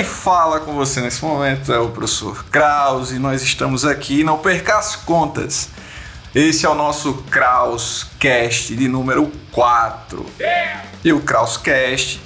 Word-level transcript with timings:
Quem 0.00 0.08
fala 0.08 0.60
com 0.60 0.72
você 0.72 0.98
nesse 1.02 1.22
momento 1.22 1.70
é 1.70 1.78
o 1.78 1.90
professor 1.90 2.46
Kraus 2.46 3.12
e 3.12 3.18
nós 3.18 3.42
estamos 3.42 3.84
aqui, 3.84 4.24
não 4.24 4.38
perca 4.38 4.78
as 4.78 4.96
contas. 4.96 5.68
Esse 6.34 6.64
é 6.64 6.70
o 6.70 6.74
nosso 6.74 7.12
Krauscast 7.30 8.74
de 8.74 8.88
número 8.88 9.30
4. 9.52 10.24
E 11.04 11.12
o 11.12 11.20
Krauscast, 11.20 12.18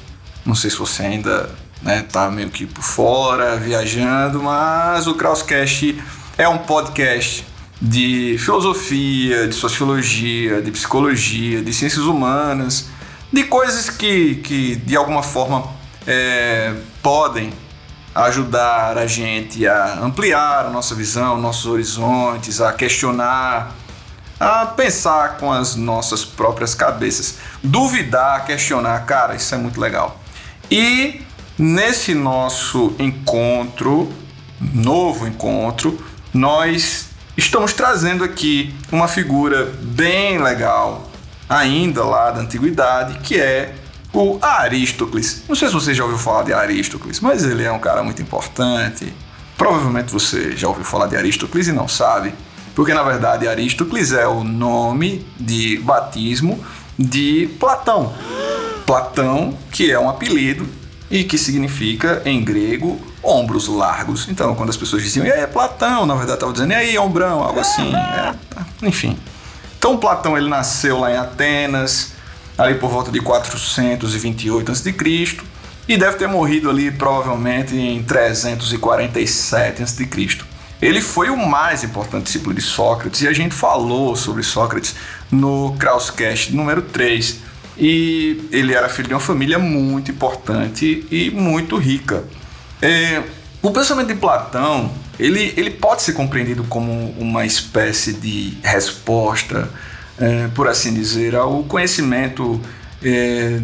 não 0.46 0.54
sei 0.54 0.70
se 0.70 0.76
você 0.76 1.02
ainda 1.02 1.50
né, 1.82 2.06
tá 2.08 2.30
meio 2.30 2.48
que 2.48 2.64
por 2.64 2.84
fora, 2.84 3.56
viajando, 3.56 4.40
mas 4.40 5.08
o 5.08 5.16
Krauscast 5.16 6.00
é 6.38 6.48
um 6.48 6.58
podcast 6.58 7.44
de 7.82 8.36
filosofia, 8.38 9.48
de 9.48 9.54
sociologia, 9.56 10.62
de 10.62 10.70
psicologia, 10.70 11.60
de 11.60 11.72
ciências 11.72 12.04
humanas, 12.04 12.86
de 13.32 13.42
coisas 13.42 13.90
que, 13.90 14.36
que 14.36 14.76
de 14.76 14.94
alguma 14.94 15.24
forma 15.24 15.64
é, 16.06 16.72
podem 17.02 17.63
ajudar 18.14 18.96
a 18.96 19.06
gente 19.06 19.66
a 19.66 19.98
ampliar 20.00 20.66
a 20.66 20.70
nossa 20.70 20.94
visão, 20.94 21.36
nossos 21.36 21.66
horizontes, 21.66 22.60
a 22.60 22.72
questionar, 22.72 23.74
a 24.38 24.66
pensar 24.66 25.36
com 25.38 25.52
as 25.52 25.74
nossas 25.74 26.24
próprias 26.24 26.74
cabeças, 26.74 27.38
duvidar, 27.62 28.44
questionar, 28.46 29.04
cara, 29.04 29.34
isso 29.34 29.54
é 29.54 29.58
muito 29.58 29.80
legal. 29.80 30.20
E 30.70 31.22
nesse 31.58 32.14
nosso 32.14 32.94
encontro, 32.98 34.12
novo 34.60 35.26
encontro, 35.26 35.98
nós 36.32 37.08
estamos 37.36 37.72
trazendo 37.72 38.22
aqui 38.22 38.74
uma 38.92 39.08
figura 39.08 39.72
bem 39.80 40.38
legal, 40.38 41.10
ainda 41.48 42.04
lá 42.04 42.30
da 42.30 42.40
antiguidade, 42.40 43.18
que 43.20 43.40
é 43.40 43.74
o 44.14 44.38
Aristócles. 44.40 45.42
Não 45.48 45.56
sei 45.56 45.68
se 45.68 45.74
você 45.74 45.92
já 45.92 46.04
ouviu 46.04 46.18
falar 46.18 46.44
de 46.44 46.52
Aristócles, 46.52 47.20
mas 47.20 47.44
ele 47.44 47.64
é 47.64 47.72
um 47.72 47.78
cara 47.78 48.02
muito 48.02 48.22
importante. 48.22 49.12
Provavelmente 49.58 50.12
você 50.12 50.56
já 50.56 50.68
ouviu 50.68 50.84
falar 50.84 51.06
de 51.06 51.16
Aristócles 51.16 51.68
e 51.68 51.72
não 51.72 51.88
sabe, 51.88 52.34
porque 52.74 52.94
na 52.94 53.02
verdade 53.02 53.46
Aristócles 53.46 54.12
é 54.12 54.26
o 54.26 54.44
nome 54.44 55.26
de 55.38 55.78
batismo 55.78 56.64
de 56.98 57.48
Platão. 57.58 58.12
Platão, 58.86 59.56
que 59.70 59.90
é 59.90 59.98
um 59.98 60.08
apelido 60.08 60.66
e 61.10 61.24
que 61.24 61.36
significa 61.36 62.22
em 62.24 62.42
grego 62.42 63.00
ombros 63.22 63.68
largos. 63.68 64.28
Então, 64.28 64.54
quando 64.54 64.70
as 64.70 64.76
pessoas 64.76 65.02
diziam, 65.02 65.24
e 65.24 65.32
aí, 65.32 65.46
Platão, 65.46 66.04
na 66.06 66.14
verdade 66.14 66.36
estava 66.36 66.52
dizendo, 66.52 66.72
e 66.72 66.74
aí, 66.74 66.98
ombrão, 66.98 67.42
algo 67.42 67.60
assim. 67.60 67.94
É, 67.94 68.34
enfim. 68.82 69.18
Então, 69.78 69.96
Platão 69.96 70.36
ele 70.36 70.48
nasceu 70.48 71.00
lá 71.00 71.10
em 71.10 71.16
Atenas, 71.16 72.13
ali 72.56 72.74
por 72.76 72.90
volta 72.90 73.10
de 73.10 73.20
428 73.20 74.72
a.C. 74.72 74.94
e 75.88 75.96
deve 75.96 76.16
ter 76.16 76.28
morrido 76.28 76.70
ali 76.70 76.90
provavelmente 76.90 77.76
em 77.76 78.02
347 78.02 79.82
a.C. 79.82 80.08
Ele 80.80 81.00
foi 81.00 81.30
o 81.30 81.36
mais 81.36 81.82
importante 81.82 82.24
discípulo 82.24 82.54
de 82.54 82.60
Sócrates 82.60 83.22
e 83.22 83.28
a 83.28 83.32
gente 83.32 83.54
falou 83.54 84.14
sobre 84.16 84.42
Sócrates 84.42 84.94
no 85.30 85.74
Krauscast 85.78 86.54
número 86.54 86.82
3. 86.82 87.40
E 87.76 88.48
ele 88.52 88.72
era 88.72 88.88
filho 88.88 89.08
de 89.08 89.14
uma 89.14 89.20
família 89.20 89.58
muito 89.58 90.10
importante 90.10 91.06
e 91.10 91.30
muito 91.30 91.76
rica. 91.76 92.24
É, 92.80 93.22
o 93.62 93.70
pensamento 93.70 94.08
de 94.08 94.14
Platão 94.14 94.92
ele, 95.18 95.54
ele 95.56 95.70
pode 95.70 96.02
ser 96.02 96.12
compreendido 96.12 96.64
como 96.64 97.10
uma 97.18 97.46
espécie 97.46 98.12
de 98.12 98.56
resposta 98.62 99.70
é, 100.18 100.48
por 100.54 100.68
assim 100.68 100.92
dizer, 100.92 101.34
ao 101.34 101.62
conhecimento 101.64 102.60
é, 103.02 103.60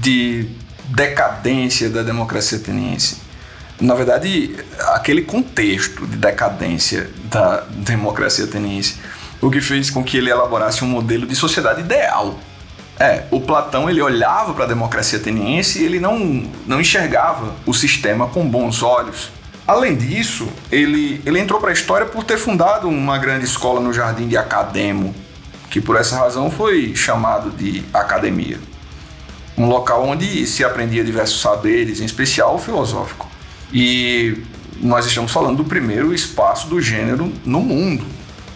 de 0.00 0.46
decadência 0.88 1.88
da 1.88 2.02
democracia 2.02 2.58
ateniense. 2.58 3.18
Na 3.80 3.94
verdade, 3.94 4.56
aquele 4.92 5.22
contexto 5.22 6.06
de 6.06 6.16
decadência 6.16 7.10
da 7.24 7.64
democracia 7.70 8.44
ateniense, 8.44 8.96
o 9.40 9.50
que 9.50 9.60
fez 9.60 9.90
com 9.90 10.02
que 10.04 10.16
ele 10.16 10.30
elaborasse 10.30 10.84
um 10.84 10.86
modelo 10.86 11.26
de 11.26 11.34
sociedade 11.34 11.80
ideal. 11.80 12.38
É, 12.98 13.24
o 13.32 13.40
Platão 13.40 13.90
ele 13.90 14.00
olhava 14.00 14.54
para 14.54 14.64
a 14.64 14.68
democracia 14.68 15.18
ateniense 15.18 15.82
e 15.82 15.84
ele 15.84 15.98
não, 15.98 16.44
não 16.64 16.80
enxergava 16.80 17.52
o 17.66 17.74
sistema 17.74 18.28
com 18.28 18.48
bons 18.48 18.82
olhos. 18.82 19.32
Além 19.66 19.96
disso, 19.96 20.46
ele, 20.70 21.20
ele 21.26 21.40
entrou 21.40 21.58
para 21.58 21.70
a 21.70 21.72
história 21.72 22.06
por 22.06 22.22
ter 22.22 22.36
fundado 22.36 22.88
uma 22.88 23.18
grande 23.18 23.44
escola 23.44 23.80
no 23.80 23.92
Jardim 23.92 24.28
de 24.28 24.36
Academo, 24.36 25.14
que 25.74 25.80
por 25.80 25.96
essa 25.96 26.16
razão 26.16 26.52
foi 26.52 26.94
chamado 26.94 27.50
de 27.50 27.82
academia. 27.92 28.60
Um 29.58 29.66
local 29.66 30.06
onde 30.06 30.46
se 30.46 30.62
aprendia 30.62 31.02
diversos 31.02 31.40
saberes, 31.40 32.00
em 32.00 32.04
especial 32.04 32.54
o 32.54 32.58
filosófico. 32.60 33.28
E 33.72 34.40
nós 34.80 35.04
estamos 35.04 35.32
falando 35.32 35.56
do 35.56 35.64
primeiro 35.64 36.14
espaço 36.14 36.68
do 36.68 36.80
gênero 36.80 37.32
no 37.44 37.58
mundo. 37.58 38.04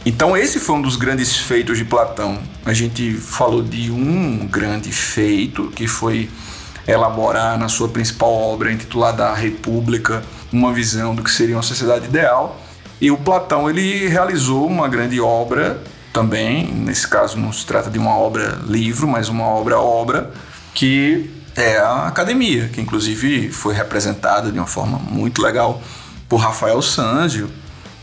Então, 0.06 0.36
esse 0.36 0.60
foi 0.60 0.76
um 0.76 0.80
dos 0.80 0.94
grandes 0.94 1.36
feitos 1.36 1.76
de 1.76 1.84
Platão. 1.84 2.38
A 2.64 2.72
gente 2.72 3.14
falou 3.14 3.64
de 3.64 3.90
um 3.90 4.46
grande 4.46 4.92
feito, 4.92 5.72
que 5.74 5.88
foi 5.88 6.30
elaborar 6.86 7.58
na 7.58 7.68
sua 7.68 7.88
principal 7.88 8.32
obra, 8.32 8.70
intitulada 8.70 9.26
A 9.26 9.34
República, 9.34 10.22
uma 10.52 10.72
visão 10.72 11.16
do 11.16 11.24
que 11.24 11.32
seria 11.32 11.56
uma 11.56 11.64
sociedade 11.64 12.04
ideal. 12.04 12.60
E 13.00 13.10
o 13.10 13.16
Platão 13.16 13.68
ele 13.68 14.06
realizou 14.06 14.64
uma 14.68 14.86
grande 14.86 15.20
obra 15.20 15.82
também. 16.12 16.72
Nesse 16.72 17.06
caso, 17.06 17.38
não 17.38 17.52
se 17.52 17.64
trata 17.64 17.90
de 17.90 17.98
uma 17.98 18.14
obra 18.16 18.60
livro, 18.66 19.06
mas 19.06 19.28
uma 19.28 19.44
obra-obra, 19.44 20.30
que 20.74 21.30
é 21.56 21.78
a 21.78 22.06
academia, 22.06 22.68
que 22.68 22.80
inclusive 22.80 23.50
foi 23.50 23.74
representada 23.74 24.50
de 24.52 24.58
uma 24.58 24.66
forma 24.66 24.98
muito 24.98 25.42
legal 25.42 25.82
por 26.28 26.36
Rafael 26.36 26.80
Sanzio, 26.80 27.50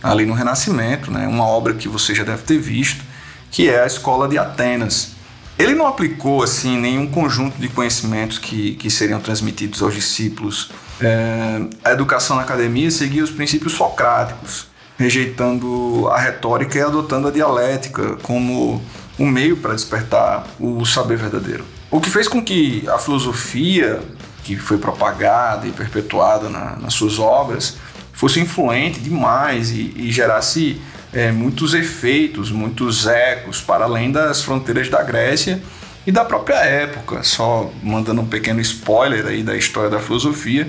ali 0.04 0.26
no 0.26 0.34
Renascimento, 0.34 1.10
né? 1.10 1.28
uma 1.28 1.46
obra 1.46 1.74
que 1.74 1.88
você 1.88 2.14
já 2.14 2.24
deve 2.24 2.44
ter 2.44 2.60
visto, 2.60 3.04
que 3.50 3.70
é 3.70 3.84
a 3.84 3.88
Escola 3.88 4.28
de 4.28 4.38
Atenas. 4.38 5.12
Ele 5.58 5.74
não 5.74 5.88
aplicou 5.88 6.44
assim 6.44 6.78
nenhum 6.78 7.08
conjunto 7.08 7.58
de 7.58 7.70
conhecimentos 7.70 8.38
que, 8.38 8.76
que 8.76 8.90
seriam 8.90 9.22
transmitidos 9.22 9.82
aos 9.82 9.94
discípulos. 9.94 10.72
É, 11.00 11.62
a 11.84 11.92
educação 11.92 12.36
na 12.36 12.42
academia 12.42 12.92
seguia 12.92 13.24
os 13.24 13.32
princípios 13.32 13.74
socráticos, 13.74 14.68
rejeitando 14.98 16.08
a 16.10 16.20
retórica 16.20 16.78
e 16.78 16.82
adotando 16.82 17.28
a 17.28 17.32
dialética 17.32 18.16
como 18.24 18.82
um 19.20 19.28
meio 19.28 19.58
para 19.58 19.74
despertar 19.74 20.46
o 20.60 20.86
saber 20.86 21.18
verdadeiro. 21.18 21.66
O 21.92 22.00
que 22.00 22.10
fez 22.10 22.28
com 22.28 22.44
que 22.44 22.88
a 22.88 22.98
filosofia 22.98 24.02
que 24.44 24.56
foi 24.56 24.78
propagada 24.78 25.68
e 25.68 25.72
perpetuada 25.72 26.50
na, 26.50 26.76
nas 26.76 26.94
suas 26.94 27.18
obras 27.18 27.78
fosse 28.14 28.40
influente 28.40 29.00
demais 29.00 29.72
e, 29.72 29.92
e 29.96 30.12
gerasse 30.12 30.80
é, 31.12 31.32
muitos 31.32 31.74
efeitos, 31.74 32.52
muitos 32.52 33.08
ecos 33.08 33.60
para 33.60 33.86
além 33.86 34.12
das 34.12 34.44
fronteiras 34.44 34.88
da 34.88 35.02
Grécia 35.02 35.62
e 36.06 36.12
da 36.12 36.24
própria 36.24 36.58
época. 36.58 37.24
Só 37.24 37.72
mandando 37.82 38.22
um 38.22 38.28
pequeno 38.28 38.62
spoiler 38.62 39.26
aí 39.26 39.42
da 39.42 39.56
história 39.56 39.90
da 39.90 40.00
filosofia, 40.00 40.68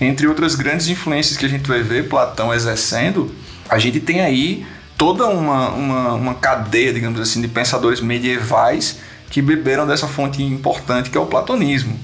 entre 0.00 0.26
outras 0.26 0.54
grandes 0.54 0.88
influências 0.88 1.36
que 1.36 1.44
a 1.44 1.48
gente 1.48 1.68
vai 1.68 1.82
ver 1.82 2.08
Platão 2.08 2.54
exercendo 2.54 3.30
a 3.68 3.78
gente 3.78 4.00
tem 4.00 4.20
aí 4.20 4.66
toda 4.96 5.26
uma, 5.26 5.68
uma, 5.70 6.12
uma 6.14 6.34
cadeia, 6.34 6.92
digamos 6.92 7.20
assim, 7.20 7.40
de 7.40 7.48
pensadores 7.48 8.00
medievais 8.00 8.98
que 9.30 9.40
beberam 9.42 9.86
dessa 9.86 10.08
fonte 10.08 10.42
importante 10.42 11.10
que 11.10 11.16
é 11.16 11.20
o 11.20 11.26
platonismo. 11.26 11.98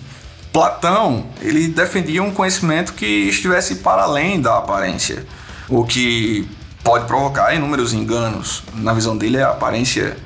Platão, 0.53 1.27
ele 1.41 1.67
defendia 1.67 2.23
um 2.23 2.31
conhecimento 2.31 2.93
que 2.93 3.05
estivesse 3.05 3.77
para 3.77 4.03
além 4.03 4.41
da 4.41 4.59
aparência, 4.59 5.27
o 5.69 5.85
que 5.85 6.49
pode 6.85 7.06
provocar 7.06 7.53
inúmeros 7.55 7.93
enganos. 7.93 8.62
Na 8.75 8.93
visão 8.93 9.17
dele, 9.17 9.41
a 9.41 9.50
aparência 9.50 10.17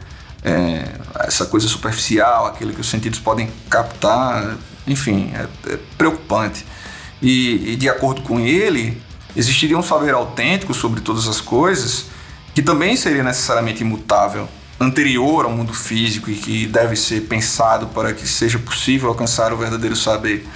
é 0.44 0.84
essa 1.20 1.46
coisa 1.46 1.66
superficial, 1.66 2.46
aquilo 2.46 2.72
que 2.72 2.80
os 2.80 2.90
sentidos 2.90 3.18
podem 3.18 3.48
captar, 3.70 4.56
enfim, 4.86 5.32
é, 5.34 5.72
é 5.72 5.78
preocupante. 5.96 6.66
E, 7.22 7.72
e, 7.72 7.76
de 7.76 7.88
acordo 7.88 8.22
com 8.22 8.38
ele, 8.38 9.00
existiria 9.38 9.78
um 9.78 9.82
saber 9.82 10.12
autêntico 10.12 10.74
sobre 10.74 11.00
todas 11.00 11.28
as 11.28 11.40
coisas 11.40 12.06
que 12.54 12.60
também 12.60 12.96
seria 12.96 13.22
necessariamente 13.22 13.82
imutável, 13.82 14.48
anterior 14.80 15.44
ao 15.44 15.52
mundo 15.52 15.72
físico 15.72 16.28
e 16.28 16.34
que 16.34 16.66
deve 16.66 16.96
ser 16.96 17.22
pensado 17.22 17.86
para 17.86 18.12
que 18.12 18.26
seja 18.26 18.58
possível 18.58 19.08
alcançar 19.08 19.52
o 19.52 19.56
verdadeiro 19.56 19.94
saber. 19.94 20.46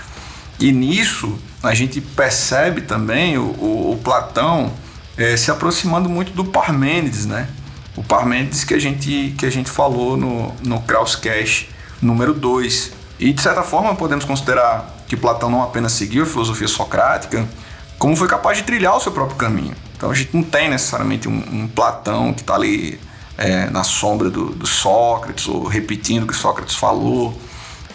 E 0.58 0.72
nisso 0.72 1.38
a 1.62 1.74
gente 1.74 2.00
percebe 2.00 2.82
também 2.82 3.38
o, 3.38 3.42
o, 3.42 3.92
o 3.92 3.96
Platão 3.98 4.72
é, 5.16 5.36
se 5.36 5.50
aproximando 5.50 6.08
muito 6.08 6.32
do 6.32 6.44
Parmênides, 6.44 7.26
né? 7.26 7.48
O 7.96 8.02
Parmênides 8.02 8.64
que 8.64 8.74
a 8.74 8.80
gente, 8.80 9.34
que 9.38 9.46
a 9.46 9.50
gente 9.50 9.70
falou 9.70 10.16
no, 10.16 10.52
no 10.62 10.80
Krauscast 10.80 11.68
número 12.00 12.34
2. 12.34 12.92
E 13.20 13.32
de 13.32 13.40
certa 13.40 13.62
forma 13.62 13.94
podemos 13.94 14.24
considerar 14.24 15.04
que 15.06 15.16
Platão 15.16 15.50
não 15.50 15.62
apenas 15.62 15.92
seguiu 15.92 16.24
a 16.24 16.26
filosofia 16.26 16.66
socrática, 16.66 17.46
como 18.02 18.16
foi 18.16 18.26
capaz 18.26 18.58
de 18.58 18.64
trilhar 18.64 18.96
o 18.96 19.00
seu 19.00 19.12
próprio 19.12 19.36
caminho. 19.36 19.76
Então 19.96 20.10
a 20.10 20.14
gente 20.14 20.34
não 20.34 20.42
tem 20.42 20.68
necessariamente 20.68 21.28
um, 21.28 21.36
um 21.52 21.68
Platão 21.68 22.34
que 22.34 22.40
está 22.40 22.56
ali 22.56 22.98
é, 23.38 23.70
na 23.70 23.84
sombra 23.84 24.28
do, 24.28 24.46
do, 24.46 24.66
Sócrates 24.66 25.46
ou 25.46 25.68
repetindo 25.68 26.24
o 26.24 26.26
que 26.26 26.34
Sócrates 26.34 26.74
falou, 26.74 27.40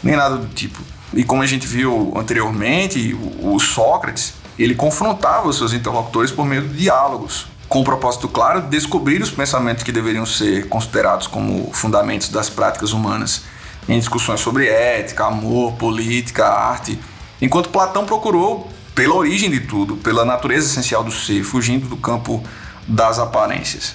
nem 0.01 0.15
nada 0.15 0.38
do 0.38 0.48
tipo. 0.48 0.80
E 1.13 1.25
como 1.25 1.42
a 1.42 1.45
gente 1.45 1.68
viu 1.68 2.13
anteriormente, 2.15 3.13
o, 3.13 3.56
o 3.56 3.59
Sócrates 3.59 4.36
ele 4.57 4.75
confrontava 4.75 5.50
os 5.50 5.57
seus 5.57 5.74
interlocutores 5.74 6.31
por 6.31 6.45
meio 6.45 6.62
de 6.62 6.77
diálogos, 6.77 7.45
com 7.68 7.81
o 7.81 7.83
propósito 7.83 8.30
claro 8.30 8.62
de 8.62 8.69
descobrir 8.69 9.21
os 9.21 9.30
pensamentos 9.30 9.83
que 9.83 9.92
deveriam 9.92 10.25
ser 10.25 10.69
considerados 10.69 11.27
como 11.27 11.69
fundamentos 11.74 12.30
das 12.30 12.50
práticas 12.50 12.94
humanas 12.94 13.42
em 13.89 14.00
discussões 14.00 14.39
sobre 14.39 14.69
ética, 14.69 15.25
amor, 15.25 15.74
política, 15.74 16.48
arte, 16.48 16.98
enquanto 17.42 17.68
Platão 17.68 18.06
procurou 18.06 18.76
pela 18.97 19.13
origem 19.13 19.51
de 19.51 19.59
tudo, 19.59 19.95
pela 19.95 20.25
natureza 20.25 20.71
essencial 20.71 21.03
do 21.03 21.11
ser, 21.11 21.44
fugindo 21.44 21.88
do 21.88 21.95
campo 21.95 22.44
das 22.88 23.19
aparências. 23.19 23.94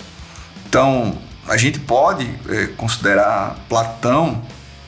Então, 0.68 1.18
a 1.48 1.56
gente 1.56 1.80
pode 1.80 2.30
é, 2.48 2.66
considerar 2.68 3.56
Platão 3.68 4.42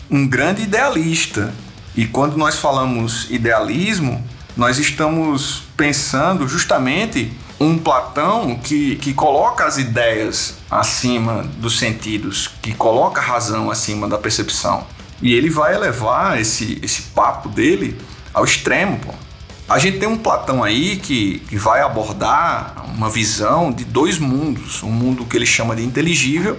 um 0.09 0.25
grande 0.25 0.63
idealista. 0.63 1.53
E 1.97 2.07
quando 2.07 2.37
nós 2.37 2.61
falamos 2.61 3.29
idealismo, 3.29 4.25
nós 4.57 4.79
estamos 4.79 5.65
pensando 5.77 6.47
justamente 6.47 7.33
um 7.59 7.77
Platão 7.77 8.57
que, 8.63 8.95
que 8.95 9.13
coloca 9.13 9.65
as 9.65 9.79
ideias 9.79 10.59
acima 10.71 11.43
dos 11.59 11.77
sentidos, 11.77 12.49
que 12.63 12.73
coloca 12.73 13.21
a 13.21 13.25
razão 13.25 13.69
acima 13.69 14.07
da 14.07 14.17
percepção. 14.17 14.87
E 15.21 15.35
ele 15.35 15.51
vai 15.51 15.75
elevar 15.75 16.41
esse, 16.41 16.79
esse 16.85 17.03
papo 17.03 17.49
dele 17.49 18.01
ao 18.33 18.45
extremo. 18.45 19.01
Pô. 19.01 19.24
A 19.69 19.79
gente 19.79 19.99
tem 19.99 20.09
um 20.09 20.19
Platão 20.19 20.63
aí 20.63 20.97
que, 20.97 21.39
que 21.49 21.57
vai 21.57 21.81
abordar 21.81 22.85
uma 22.95 23.09
visão 23.09 23.73
de 23.73 23.85
dois 23.85 24.19
mundos: 24.19 24.83
um 24.83 24.91
mundo 24.91 25.25
que 25.25 25.37
ele 25.37 25.47
chama 25.47 25.75
de 25.75 25.83
inteligível 25.83 26.59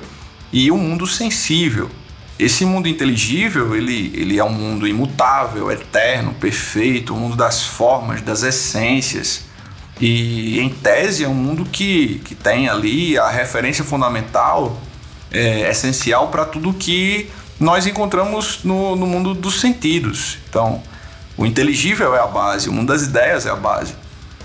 e 0.52 0.72
um 0.72 0.78
mundo 0.78 1.06
sensível. 1.06 1.90
Esse 2.38 2.66
mundo 2.66 2.90
inteligível, 2.90 3.76
ele, 3.76 4.12
ele 4.14 4.38
é 4.38 4.44
um 4.44 4.52
mundo 4.52 4.86
imutável, 4.88 5.72
eterno, 5.72 6.34
perfeito, 6.34 7.14
o 7.14 7.16
um 7.16 7.20
mundo 7.20 7.36
das 7.36 7.64
formas, 7.64 8.22
das 8.22 8.44
essências. 8.44 9.46
E, 10.02 10.60
em 10.60 10.68
tese, 10.70 11.24
é 11.24 11.30
um 11.30 11.34
mundo 11.34 11.64
que, 11.64 12.22
que 12.26 12.36
tem 12.36 12.68
ali 12.68 13.18
a 13.18 13.30
referência 13.30 13.86
fundamental, 13.86 14.82
é, 15.32 15.70
essencial 15.70 16.28
para 16.28 16.44
tudo 16.44 16.74
que 16.74 17.30
nós 17.58 17.88
encontramos 17.88 18.60
no, 18.66 18.98
no 18.98 19.08
mundo 19.08 19.34
dos 19.34 19.62
sentidos. 19.62 20.38
Então, 20.50 20.84
o 21.38 21.46
inteligível 21.46 22.16
é 22.16 22.20
a 22.20 22.28
base, 22.28 22.70
o 22.70 22.74
mundo 22.74 22.88
das 22.88 23.04
ideias 23.04 23.46
é 23.46 23.50
a 23.50 23.56
base. 23.56 23.94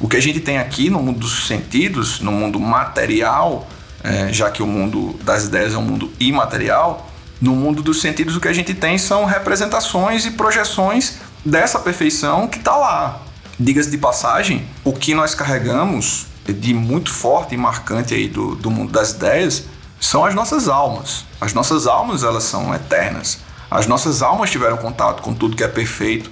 O 0.01 0.09
que 0.09 0.17
a 0.17 0.21
gente 0.21 0.41
tem 0.41 0.59
aqui 0.59 0.89
no 0.89 1.01
mundo 1.01 1.21
dos 1.21 1.47
sentidos, 1.47 2.21
no 2.21 2.33
mundo 2.33 2.59
material, 2.59 3.69
é, 4.03 4.33
já 4.33 4.51
que 4.51 4.63
o 4.63 4.67
mundo 4.67 5.15
das 5.23 5.45
ideias 5.45 5.75
é 5.75 5.77
um 5.77 5.83
mundo 5.83 6.11
imaterial, 6.19 7.11
no 7.41 7.55
mundo 7.55 7.83
dos 7.83 8.01
sentidos 8.01 8.37
o 8.37 8.41
que 8.41 8.49
a 8.49 8.53
gente 8.53 8.75
tem 8.75 8.99
são 8.99 9.25
representações 9.25 10.27
e 10.27 10.33
projeções 10.33 11.19
dessa 11.45 11.79
perfeição 11.79 12.49
que 12.49 12.59
está 12.59 12.77
lá. 12.77 13.23
Diga-se 13.59 13.91
de 13.91 13.99
passagem, 13.99 14.67
o 14.85 14.93
que 14.93 15.15
nós 15.15 15.35
carregamos 15.35 16.27
de 16.47 16.75
muito 16.75 17.11
forte 17.11 17.55
e 17.55 17.59
marcante 17.59 18.15
aí 18.15 18.27
do, 18.27 18.55
do 18.55 18.71
mundo 18.71 18.91
das 18.91 19.11
ideias 19.13 19.65
são 20.01 20.25
as 20.25 20.35
nossas 20.35 20.69
almas. 20.69 21.25
As 21.41 21.53
nossas 21.53 21.87
almas 21.87 22.23
elas 22.25 22.45
são 22.45 22.75
eternas. 22.75 23.39
As 23.71 23.87
nossas 23.87 24.23
almas 24.23 24.51
tiveram 24.51 24.77
contato 24.79 25.23
com 25.23 25.33
tudo 25.33 25.57
que 25.57 25.63
é 25.63 25.69
perfeito, 25.69 26.31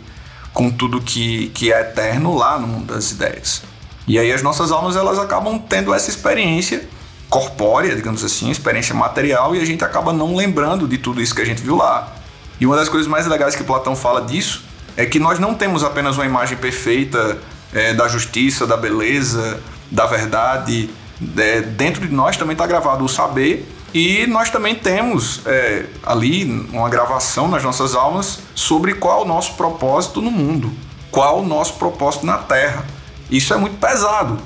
com 0.52 0.70
tudo 0.70 1.00
que, 1.00 1.48
que 1.48 1.72
é 1.72 1.80
eterno 1.80 2.36
lá 2.36 2.58
no 2.58 2.66
mundo 2.66 2.92
das 2.92 3.10
ideias. 3.10 3.62
E 4.06 4.18
aí 4.18 4.32
as 4.32 4.42
nossas 4.42 4.72
almas 4.72 4.96
elas 4.96 5.18
acabam 5.18 5.58
tendo 5.58 5.92
essa 5.92 6.08
experiência 6.10 6.88
corpórea, 7.28 7.94
digamos 7.94 8.24
assim, 8.24 8.50
experiência 8.50 8.94
material, 8.94 9.54
e 9.54 9.60
a 9.60 9.64
gente 9.64 9.84
acaba 9.84 10.12
não 10.12 10.34
lembrando 10.34 10.88
de 10.88 10.96
tudo 10.96 11.20
isso 11.20 11.34
que 11.34 11.42
a 11.42 11.44
gente 11.44 11.62
viu 11.62 11.76
lá. 11.76 12.12
E 12.60 12.66
uma 12.66 12.74
das 12.74 12.88
coisas 12.88 13.06
mais 13.06 13.26
legais 13.26 13.54
que 13.54 13.62
Platão 13.62 13.94
fala 13.94 14.22
disso 14.22 14.64
é 14.96 15.04
que 15.06 15.18
nós 15.18 15.38
não 15.38 15.54
temos 15.54 15.84
apenas 15.84 16.16
uma 16.16 16.26
imagem 16.26 16.56
perfeita 16.56 17.38
é, 17.72 17.94
da 17.94 18.08
justiça, 18.08 18.66
da 18.66 18.76
beleza, 18.76 19.60
da 19.90 20.06
verdade. 20.06 20.90
É, 21.36 21.60
dentro 21.60 22.06
de 22.06 22.12
nós 22.12 22.36
também 22.36 22.54
está 22.54 22.66
gravado 22.66 23.04
o 23.04 23.08
saber 23.08 23.68
e 23.92 24.26
nós 24.26 24.50
também 24.50 24.74
temos 24.74 25.40
é, 25.46 25.86
ali 26.04 26.44
uma 26.72 26.88
gravação 26.88 27.48
nas 27.48 27.62
nossas 27.62 27.94
almas 27.94 28.40
sobre 28.54 28.94
qual 28.94 29.20
é 29.20 29.24
o 29.24 29.26
nosso 29.26 29.54
propósito 29.54 30.20
no 30.20 30.30
mundo, 30.30 30.70
qual 31.10 31.38
é 31.38 31.40
o 31.40 31.46
nosso 31.46 31.74
propósito 31.74 32.26
na 32.26 32.38
Terra. 32.38 32.84
Isso 33.30 33.52
é 33.54 33.56
muito 33.56 33.78
pesado. 33.78 34.38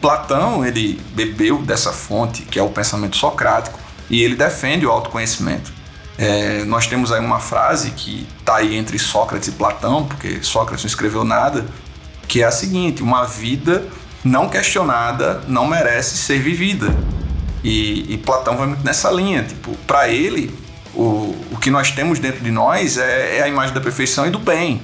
Platão 0.00 0.64
ele 0.64 1.00
bebeu 1.12 1.62
dessa 1.62 1.92
fonte 1.92 2.42
que 2.42 2.58
é 2.58 2.62
o 2.62 2.70
pensamento 2.70 3.16
socrático 3.16 3.78
e 4.10 4.22
ele 4.22 4.34
defende 4.34 4.86
o 4.86 4.90
autoconhecimento. 4.90 5.72
É, 6.16 6.64
nós 6.64 6.88
temos 6.88 7.12
aí 7.12 7.20
uma 7.20 7.38
frase 7.38 7.92
que 7.92 8.26
está 8.40 8.56
aí 8.56 8.76
entre 8.76 8.98
Sócrates 8.98 9.48
e 9.48 9.52
Platão, 9.52 10.04
porque 10.04 10.42
Sócrates 10.42 10.84
não 10.84 10.88
escreveu 10.88 11.22
nada, 11.22 11.64
que 12.26 12.42
é 12.42 12.46
a 12.46 12.50
seguinte: 12.50 13.02
uma 13.02 13.24
vida 13.24 13.86
não 14.24 14.48
questionada 14.48 15.42
não 15.46 15.64
merece 15.66 16.16
ser 16.16 16.40
vivida. 16.40 16.92
E, 17.62 18.14
e 18.14 18.18
Platão 18.18 18.56
vai 18.56 18.66
muito 18.66 18.84
nessa 18.84 19.10
linha. 19.10 19.42
Tipo, 19.42 19.76
para 19.86 20.08
ele, 20.08 20.54
o, 20.94 21.34
o 21.52 21.58
que 21.60 21.70
nós 21.70 21.90
temos 21.90 22.18
dentro 22.18 22.40
de 22.42 22.50
nós 22.50 22.98
é, 22.98 23.38
é 23.38 23.42
a 23.42 23.48
imagem 23.48 23.74
da 23.74 23.80
perfeição 23.80 24.26
e 24.26 24.30
do 24.30 24.38
bem. 24.38 24.82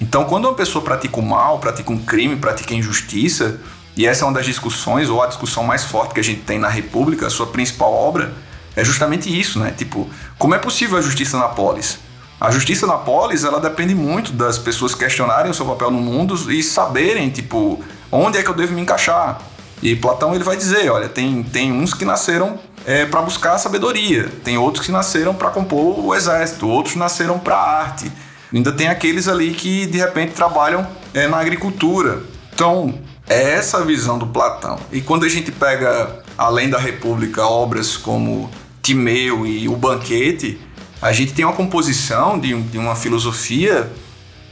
Então, 0.00 0.24
quando 0.24 0.46
uma 0.46 0.54
pessoa 0.54 0.84
pratica 0.84 1.20
o 1.20 1.22
mal, 1.22 1.58
pratica 1.58 1.92
um 1.92 1.98
crime, 1.98 2.36
pratica 2.36 2.74
injustiça, 2.74 3.60
e 3.96 4.06
essa 4.06 4.24
é 4.24 4.26
uma 4.26 4.34
das 4.34 4.46
discussões, 4.46 5.08
ou 5.08 5.22
a 5.22 5.26
discussão 5.26 5.62
mais 5.62 5.84
forte 5.84 6.14
que 6.14 6.20
a 6.20 6.24
gente 6.24 6.40
tem 6.40 6.58
na 6.58 6.68
República, 6.68 7.26
a 7.26 7.30
sua 7.30 7.46
principal 7.46 7.92
obra, 7.92 8.32
é 8.74 8.84
justamente 8.84 9.28
isso, 9.28 9.58
né? 9.58 9.72
Tipo, 9.76 10.08
como 10.38 10.54
é 10.54 10.58
possível 10.58 10.98
a 10.98 11.02
justiça 11.02 11.38
na 11.38 11.48
polis? 11.48 11.98
A 12.40 12.50
justiça 12.50 12.86
na 12.86 12.94
polis, 12.94 13.44
ela 13.44 13.60
depende 13.60 13.94
muito 13.94 14.32
das 14.32 14.58
pessoas 14.58 14.94
questionarem 14.94 15.50
o 15.50 15.54
seu 15.54 15.64
papel 15.64 15.90
no 15.90 16.00
mundo 16.00 16.34
e 16.50 16.62
saberem, 16.62 17.30
tipo, 17.30 17.80
onde 18.10 18.38
é 18.38 18.42
que 18.42 18.48
eu 18.48 18.54
devo 18.54 18.72
me 18.72 18.80
encaixar. 18.80 19.40
E 19.82 19.96
Platão 19.96 20.34
ele 20.34 20.44
vai 20.44 20.56
dizer, 20.56 20.90
olha, 20.90 21.08
tem, 21.08 21.42
tem 21.42 21.72
uns 21.72 21.92
que 21.92 22.04
nasceram 22.04 22.58
é, 22.86 23.04
para 23.04 23.20
buscar 23.22 23.54
a 23.54 23.58
sabedoria, 23.58 24.30
tem 24.44 24.56
outros 24.56 24.86
que 24.86 24.92
nasceram 24.92 25.34
para 25.34 25.50
compor 25.50 25.98
o 26.04 26.14
exército, 26.14 26.68
outros 26.68 26.94
nasceram 26.94 27.38
para 27.38 27.56
arte. 27.56 28.10
Ainda 28.54 28.70
tem 28.70 28.88
aqueles 28.88 29.28
ali 29.28 29.52
que 29.52 29.86
de 29.86 29.98
repente 29.98 30.32
trabalham 30.32 30.86
é, 31.12 31.26
na 31.26 31.38
agricultura. 31.38 32.22
Então, 32.54 32.98
é 33.28 33.54
essa 33.54 33.78
a 33.78 33.84
visão 33.84 34.18
do 34.18 34.26
Platão. 34.26 34.78
E 34.92 35.00
quando 35.00 35.24
a 35.24 35.28
gente 35.28 35.50
pega, 35.50 36.22
além 36.36 36.68
da 36.68 36.78
República, 36.78 37.44
obras 37.44 37.96
como 37.96 38.50
Timeu 38.82 39.46
e 39.46 39.68
O 39.68 39.76
Banquete, 39.76 40.60
a 41.00 41.12
gente 41.12 41.32
tem 41.32 41.44
uma 41.44 41.54
composição 41.54 42.38
de, 42.38 42.54
de 42.62 42.78
uma 42.78 42.94
filosofia 42.94 43.90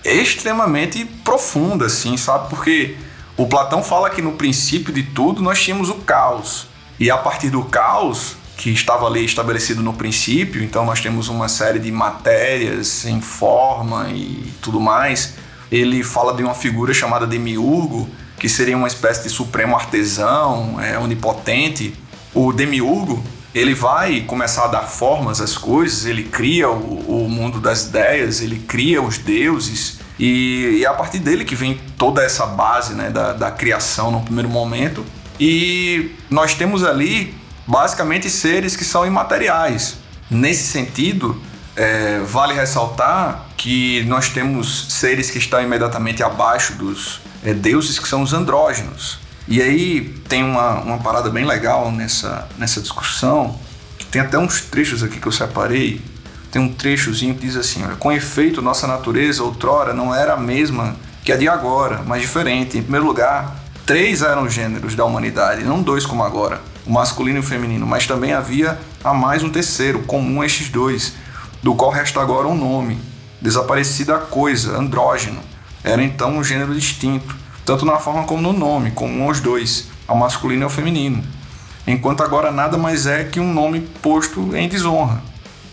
extremamente 0.05 1.05
profunda, 1.05 1.87
assim, 1.87 2.17
sabe? 2.17 2.49
Porque 2.49 2.97
o 3.41 3.47
Platão 3.47 3.83
fala 3.83 4.11
que 4.11 4.21
no 4.21 4.33
princípio 4.33 4.93
de 4.93 5.03
tudo 5.03 5.41
nós 5.41 5.63
tínhamos 5.63 5.89
o 5.89 5.95
caos. 5.95 6.67
E 6.99 7.11
a 7.11 7.17
partir 7.17 7.49
do 7.49 7.63
caos, 7.63 8.37
que 8.59 8.69
estava 8.69 9.07
ali 9.07 9.25
estabelecido 9.25 9.83
no 9.83 9.95
princípio, 9.95 10.63
então 10.63 10.85
nós 10.85 11.01
temos 11.01 11.29
uma 11.29 11.49
série 11.49 11.79
de 11.79 11.91
matérias 11.91 13.07
em 13.07 13.19
forma 13.23 14.11
e 14.11 14.53
tudo 14.61 14.79
mais. 14.79 15.37
Ele 15.73 16.05
fala 16.05 16.35
de 16.35 16.43
uma 16.43 16.53
figura 16.53 16.93
chamada 16.93 17.27
Demiurgo, 17.27 18.11
que 18.39 18.47
seria 18.47 18.77
uma 18.77 18.89
espécie 18.89 19.23
de 19.23 19.31
supremo 19.31 19.75
artesão, 19.75 20.79
é, 20.79 20.99
onipotente. 20.99 21.95
O 22.35 22.53
Demiurgo, 22.53 23.25
ele 23.55 23.73
vai 23.73 24.21
começar 24.21 24.65
a 24.65 24.69
dar 24.69 24.83
formas 24.83 25.41
às 25.41 25.57
coisas, 25.57 26.05
ele 26.05 26.25
cria 26.25 26.69
o, 26.69 27.25
o 27.25 27.31
mundo 27.31 27.59
das 27.59 27.87
ideias, 27.87 28.43
ele 28.43 28.59
cria 28.59 29.01
os 29.01 29.17
deuses, 29.17 30.00
e, 30.21 30.77
e 30.81 30.85
é 30.85 30.87
a 30.87 30.93
partir 30.93 31.19
dele 31.19 31.47
que 31.47 31.55
vem 31.55 31.81
toda 31.97 32.23
essa 32.23 32.45
base 32.45 32.93
né, 32.93 33.09
da, 33.09 33.33
da 33.33 33.51
criação 33.51 34.11
no 34.11 34.21
primeiro 34.21 34.51
momento. 34.51 35.03
E 35.41 36.15
nós 36.29 36.53
temos 36.53 36.85
ali 36.85 37.35
basicamente 37.67 38.29
seres 38.29 38.77
que 38.77 38.85
são 38.85 39.07
imateriais. 39.07 39.97
Nesse 40.31 40.65
sentido, 40.65 41.41
é, 41.75 42.21
vale 42.21 42.53
ressaltar 42.53 43.47
que 43.57 44.05
nós 44.05 44.29
temos 44.29 44.89
seres 44.91 45.31
que 45.31 45.39
estão 45.39 45.63
imediatamente 45.63 46.23
abaixo 46.23 46.75
dos 46.75 47.23
é, 47.43 47.55
deuses, 47.55 47.99
que 47.99 48.07
são 48.07 48.21
os 48.21 48.35
andrógenos. 48.35 49.19
E 49.49 49.63
aí 49.63 50.03
tem 50.29 50.45
uma, 50.45 50.81
uma 50.81 50.99
parada 50.99 51.31
bem 51.31 51.47
legal 51.47 51.91
nessa, 51.91 52.47
nessa 52.59 52.79
discussão, 52.83 53.59
que 53.99 54.05
tem 54.05 54.21
até 54.21 54.39
uns 54.39 54.61
trechos 54.61 55.03
aqui 55.03 55.19
que 55.19 55.27
eu 55.27 55.33
separei, 55.33 56.03
tem 56.51 56.61
um 56.61 56.73
trechozinho 56.73 57.35
que 57.35 57.47
diz 57.47 57.57
assim: 57.57 57.85
olha, 57.85 57.97
com 57.97 58.11
efeito, 58.11 58.61
nossa 58.61 58.87
natureza 58.87 59.43
outrora 59.43 59.95
não 59.95 60.15
era 60.15 60.35
a 60.35 60.37
mesma 60.37 60.97
que 61.25 61.33
a 61.33 61.37
de 61.37 61.49
agora, 61.49 62.03
mas 62.07 62.23
diferente. 62.23 62.79
Em 62.79 62.83
primeiro 62.83 63.07
lugar, 63.07 63.57
três 63.87 64.23
eram 64.23 64.49
gêneros 64.49 64.95
da 64.95 65.05
humanidade, 65.05 65.65
não 65.65 65.83
dois 65.83 66.05
como 66.05 66.25
agora, 66.25 66.61
o 66.85 66.93
masculino 66.93 67.39
e 67.39 67.41
o 67.41 67.45
feminino, 67.45 67.87
mas 67.87 68.07
também 68.07 68.33
havia 68.33 68.79
a 69.05 69.15
mais 69.15 69.43
um 69.43 69.51
terceiro, 69.51 70.01
comum 70.01 70.43
a 70.43 70.47
estes 70.47 70.69
dois, 70.69 71.15
do 71.63 71.75
qual 71.75 71.91
resta 71.91 72.21
agora 72.21 72.49
um 72.49 72.57
nome, 72.57 72.99
desaparecida 73.41 74.17
a 74.17 74.19
coisa, 74.19 74.77
andrógeno. 74.77 75.41
Era 75.85 76.03
então 76.03 76.37
um 76.37 76.45
gênero 76.45 76.75
distinto, 76.75 77.35
tanto 77.65 77.85
na 77.85 77.97
forma 77.99 78.25
como 78.25 78.43
no 78.43 78.53
nome, 78.53 78.91
comum 78.91 79.29
aos 79.29 79.41
dois, 79.41 79.89
ao 80.07 80.17
masculino 80.17 80.63
e 80.63 80.65
ao 80.65 80.71
feminino. 80.71 81.23
Enquanto 81.87 82.23
agora 82.23 82.51
nada 82.51 82.77
mais 82.77 83.07
é 83.07 83.25
que 83.25 83.41
um 83.41 83.53
nome 83.53 83.81
posto 84.03 84.55
em 84.55 84.69
desonra 84.69 85.30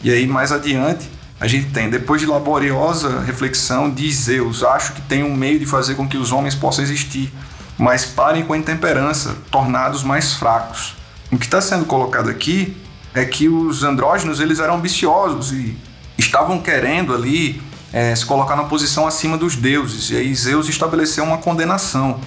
e 0.07 0.11
aí 0.11 0.25
mais 0.25 0.53
adiante 0.53 1.09
a 1.37 1.47
gente 1.47 1.69
tem, 1.71 1.89
depois 1.89 2.21
de 2.21 2.27
laboriosa 2.27 3.19
reflexão, 3.19 3.91
diz 3.91 4.15
Zeus, 4.15 4.63
acho 4.63 4.93
que 4.93 5.01
tem 5.01 5.21
um 5.21 5.35
meio 5.35 5.59
de 5.59 5.65
fazer 5.65 5.95
com 5.95 6.07
que 6.07 6.15
os 6.15 6.31
homens 6.31 6.55
possam 6.55 6.81
existir. 6.81 7.29
mas 7.77 8.05
parem 8.05 8.43
com 8.43 8.53
a 8.53 8.57
intemperança, 8.57 9.35
tornados 9.51 10.01
mais 10.01 10.33
fracos. 10.33 10.95
O 11.29 11.37
que 11.37 11.45
está 11.45 11.59
sendo 11.59 11.85
colocado 11.85 12.29
aqui 12.29 12.75
é 13.13 13.25
que 13.25 13.49
os 13.49 13.83
andrógenos 13.83 14.39
eles 14.39 14.59
eram 14.59 14.77
ambiciosos 14.77 15.51
e 15.51 15.77
estavam 16.17 16.59
querendo 16.59 17.13
ali 17.13 17.61
é, 17.91 18.15
se 18.15 18.25
colocar 18.25 18.55
na 18.55 18.63
posição 18.63 19.05
acima 19.05 19.37
dos 19.37 19.57
deuses. 19.57 20.09
E 20.09 20.15
aí 20.15 20.33
Zeus 20.33 20.69
estabeleceu 20.69 21.23
uma 21.23 21.37
condenação. 21.37 22.19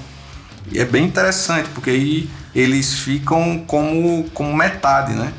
E 0.71 0.79
é 0.79 0.85
bem 0.85 1.05
interessante, 1.05 1.69
porque 1.71 1.91
aí 1.91 2.31
eles 2.55 2.95
ficam 2.95 3.65
como, 3.67 4.31
como 4.35 4.55
metade, 4.55 5.15
né? 5.15 5.33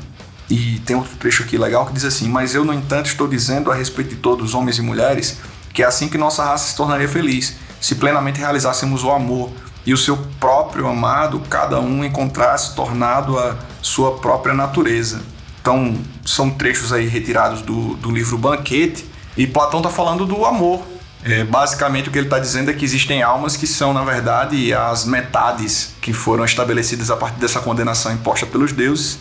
E 0.50 0.80
tem 0.80 0.96
outro 0.96 1.16
trecho 1.16 1.42
aqui 1.42 1.56
legal 1.56 1.86
que 1.86 1.92
diz 1.92 2.04
assim: 2.04 2.28
Mas 2.28 2.54
eu, 2.54 2.64
no 2.64 2.72
entanto, 2.72 3.06
estou 3.06 3.26
dizendo 3.26 3.70
a 3.70 3.74
respeito 3.74 4.10
de 4.10 4.16
todos 4.16 4.50
os 4.50 4.54
homens 4.54 4.78
e 4.78 4.82
mulheres 4.82 5.38
que 5.72 5.82
é 5.82 5.86
assim 5.86 6.08
que 6.08 6.18
nossa 6.18 6.44
raça 6.44 6.68
se 6.68 6.76
tornaria 6.76 7.08
feliz, 7.08 7.56
se 7.80 7.94
plenamente 7.94 8.38
realizássemos 8.38 9.02
o 9.02 9.10
amor 9.10 9.50
e 9.84 9.92
o 9.92 9.96
seu 9.96 10.16
próprio 10.38 10.86
amado, 10.86 11.40
cada 11.48 11.80
um 11.80 12.04
encontrasse 12.04 12.74
tornado 12.74 13.38
a 13.38 13.56
sua 13.80 14.18
própria 14.18 14.54
natureza. 14.54 15.22
Então, 15.60 15.96
são 16.24 16.50
trechos 16.50 16.92
aí 16.92 17.06
retirados 17.06 17.62
do, 17.62 17.94
do 17.94 18.10
livro 18.10 18.36
Banquete, 18.38 19.10
e 19.36 19.46
Platão 19.46 19.80
está 19.80 19.90
falando 19.90 20.26
do 20.26 20.44
amor. 20.44 20.82
É, 21.24 21.44
basicamente, 21.44 22.08
o 22.08 22.12
que 22.12 22.18
ele 22.18 22.26
está 22.26 22.38
dizendo 22.38 22.70
é 22.70 22.74
que 22.74 22.84
existem 22.84 23.22
almas 23.22 23.56
que 23.56 23.66
são, 23.66 23.94
na 23.94 24.04
verdade, 24.04 24.74
as 24.74 25.04
metades 25.04 25.94
que 26.00 26.12
foram 26.12 26.44
estabelecidas 26.44 27.10
a 27.10 27.16
partir 27.16 27.38
dessa 27.38 27.60
condenação 27.60 28.12
imposta 28.12 28.44
pelos 28.44 28.72
deuses, 28.72 29.18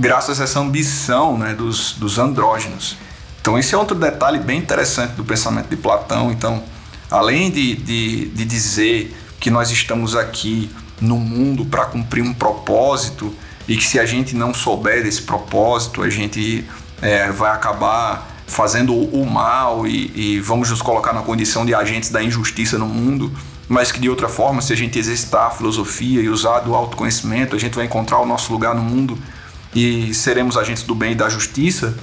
graças 0.00 0.40
a 0.40 0.44
essa 0.44 0.58
ambição 0.58 1.36
né, 1.36 1.52
dos, 1.52 1.92
dos 1.92 2.18
andrógenos. 2.18 2.96
Então, 3.40 3.58
esse 3.58 3.74
é 3.74 3.78
outro 3.78 3.94
detalhe 3.94 4.38
bem 4.38 4.58
interessante 4.58 5.12
do 5.12 5.24
pensamento 5.24 5.68
de 5.68 5.76
Platão. 5.76 6.32
Então, 6.32 6.62
além 7.10 7.50
de, 7.50 7.76
de, 7.76 8.28
de 8.28 8.44
dizer 8.46 9.14
que 9.38 9.50
nós 9.50 9.70
estamos 9.70 10.16
aqui 10.16 10.70
no 11.00 11.16
mundo 11.16 11.66
para 11.66 11.84
cumprir 11.84 12.22
um 12.22 12.32
propósito 12.32 13.34
e 13.68 13.76
que 13.76 13.84
se 13.84 13.98
a 13.98 14.06
gente 14.06 14.34
não 14.34 14.54
souber 14.54 15.02
desse 15.02 15.22
propósito, 15.22 16.02
a 16.02 16.08
gente 16.08 16.64
é, 17.02 17.30
vai 17.30 17.50
acabar 17.50 18.26
fazendo 18.46 18.94
o 18.94 19.24
mal 19.24 19.86
e, 19.86 20.12
e, 20.14 20.40
vamos 20.40 20.70
nos 20.70 20.82
colocar 20.82 21.12
na 21.12 21.22
condição 21.22 21.64
de 21.64 21.74
agentes 21.74 22.10
da 22.10 22.22
injustiça 22.22 22.76
no 22.76 22.86
mundo, 22.86 23.32
mas 23.68 23.92
que 23.92 24.00
de 24.00 24.08
outra 24.10 24.28
forma, 24.28 24.60
se 24.60 24.72
a 24.72 24.76
gente 24.76 24.98
exercitar 24.98 25.46
a 25.46 25.50
filosofia 25.50 26.20
e 26.20 26.28
usar 26.28 26.60
do 26.60 26.74
autoconhecimento, 26.74 27.54
a 27.54 27.58
gente 27.58 27.76
vai 27.76 27.84
encontrar 27.84 28.18
o 28.18 28.26
nosso 28.26 28.52
lugar 28.52 28.74
no 28.74 28.82
mundo 28.82 29.16
e 29.74 30.12
seremos 30.14 30.56
agentes 30.56 30.82
do 30.82 30.94
bem 30.94 31.12
e 31.12 31.14
da 31.14 31.28
justiça. 31.28 31.96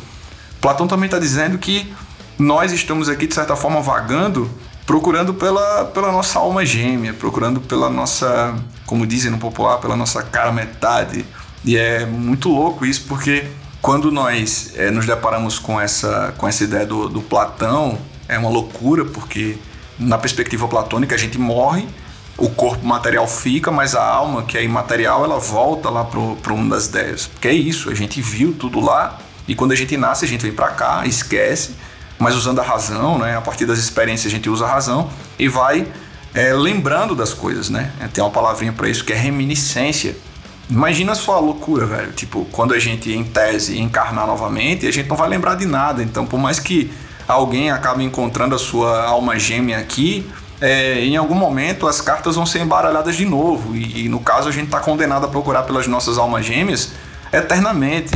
Platão 0.61 0.87
também 0.87 1.05
está 1.05 1.19
dizendo 1.19 1.57
que 1.57 1.93
nós 2.37 2.71
estamos 2.71 3.09
aqui, 3.09 3.27
de 3.27 3.33
certa 3.33 3.55
forma, 3.55 3.81
vagando, 3.81 4.49
procurando 4.85 5.33
pela, 5.33 5.85
pela 5.85 6.11
nossa 6.11 6.39
alma 6.39 6.65
gêmea, 6.65 7.13
procurando 7.13 7.59
pela 7.59 7.89
nossa, 7.89 8.55
como 8.85 9.05
dizem 9.05 9.31
no 9.31 9.37
popular, 9.37 9.77
pela 9.77 9.95
nossa 9.95 10.23
cara 10.23 10.51
metade. 10.51 11.25
E 11.65 11.75
é 11.75 12.05
muito 12.05 12.49
louco 12.49 12.85
isso, 12.85 13.05
porque 13.07 13.45
quando 13.81 14.11
nós 14.11 14.71
é, 14.75 14.89
nos 14.89 15.05
deparamos 15.05 15.59
com 15.59 15.79
essa, 15.79 16.33
com 16.37 16.47
essa 16.47 16.63
ideia 16.63 16.85
do, 16.85 17.09
do 17.09 17.21
Platão, 17.21 17.97
é 18.27 18.37
uma 18.37 18.49
loucura, 18.49 19.05
porque 19.05 19.57
na 19.99 20.17
perspectiva 20.17 20.67
platônica 20.67 21.15
a 21.15 21.17
gente 21.17 21.37
morre, 21.37 21.87
o 22.37 22.49
corpo 22.49 22.85
material 22.85 23.27
fica, 23.27 23.71
mas 23.71 23.95
a 23.95 24.03
alma, 24.03 24.43
que 24.43 24.57
é 24.57 24.63
imaterial, 24.63 25.23
ela 25.23 25.39
volta 25.39 25.89
lá 25.89 26.05
para 26.05 26.19
o 26.19 26.57
mundo 26.57 26.69
das 26.69 26.85
ideias. 26.85 27.25
Porque 27.25 27.47
é 27.47 27.53
isso, 27.53 27.89
a 27.89 27.95
gente 27.95 28.21
viu 28.21 28.53
tudo 28.53 28.79
lá, 28.79 29.17
e 29.47 29.55
quando 29.55 29.71
a 29.71 29.75
gente 29.75 29.97
nasce, 29.97 30.25
a 30.25 30.27
gente 30.27 30.41
vem 30.41 30.51
para 30.51 30.67
cá, 30.69 31.03
esquece, 31.05 31.75
mas 32.19 32.35
usando 32.35 32.59
a 32.59 32.63
razão, 32.63 33.17
né? 33.17 33.37
A 33.37 33.41
partir 33.41 33.65
das 33.65 33.79
experiências 33.79 34.31
a 34.31 34.35
gente 34.35 34.49
usa 34.49 34.65
a 34.65 34.69
razão 34.69 35.09
e 35.39 35.47
vai 35.47 35.87
é, 36.33 36.53
lembrando 36.53 37.15
das 37.15 37.33
coisas, 37.33 37.69
né? 37.69 37.91
Tem 38.13 38.23
uma 38.23 38.29
palavrinha 38.29 38.73
para 38.73 38.89
isso 38.89 39.03
que 39.03 39.13
é 39.13 39.15
reminiscência. 39.15 40.15
Imagina 40.69 41.15
só 41.15 41.37
a 41.37 41.39
loucura, 41.39 41.85
velho. 41.85 42.11
Tipo, 42.11 42.45
quando 42.51 42.73
a 42.73 42.79
gente, 42.79 43.11
em 43.11 43.23
tese, 43.23 43.79
encarnar 43.79 44.27
novamente, 44.27 44.85
a 44.85 44.91
gente 44.91 45.07
não 45.07 45.15
vai 45.15 45.29
lembrar 45.29 45.55
de 45.55 45.65
nada. 45.65 46.03
Então, 46.03 46.25
por 46.25 46.37
mais 46.37 46.59
que 46.59 46.91
alguém 47.27 47.71
acabe 47.71 48.03
encontrando 48.03 48.53
a 48.53 48.59
sua 48.59 49.03
alma 49.05 49.39
gêmea 49.39 49.77
aqui, 49.77 50.29
é, 50.59 50.99
em 51.03 51.15
algum 51.15 51.35
momento 51.35 51.87
as 51.87 52.01
cartas 52.01 52.35
vão 52.35 52.45
ser 52.45 52.59
embaralhadas 52.59 53.15
de 53.15 53.25
novo. 53.25 53.75
E, 53.75 54.05
e 54.05 54.09
no 54.09 54.19
caso, 54.19 54.49
a 54.49 54.51
gente 54.51 54.65
está 54.65 54.79
condenado 54.79 55.25
a 55.25 55.29
procurar 55.29 55.63
pelas 55.63 55.87
nossas 55.87 56.17
almas 56.17 56.45
gêmeas 56.45 56.91
eternamente. 57.31 58.11